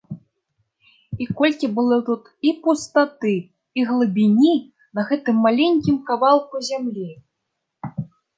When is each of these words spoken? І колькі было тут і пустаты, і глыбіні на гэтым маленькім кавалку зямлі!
І 1.25 1.25
колькі 1.41 1.67
было 1.79 1.99
тут 2.07 2.23
і 2.51 2.53
пустаты, 2.63 3.33
і 3.81 3.85
глыбіні 3.91 4.55
на 5.01 5.07
гэтым 5.11 5.35
маленькім 5.45 6.01
кавалку 6.09 6.55
зямлі! 6.71 7.09